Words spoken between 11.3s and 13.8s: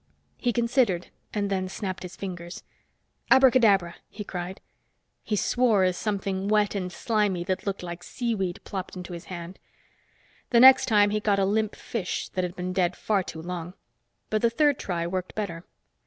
a limp fish that had been dead far too long.